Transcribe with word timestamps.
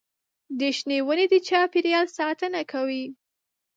د 0.59 0.61
شنې 0.77 0.97
ونې 1.07 1.25
د 1.33 1.35
چاپېریال 1.47 2.07
ساتنه 2.17 2.61
کوي. 2.71 3.05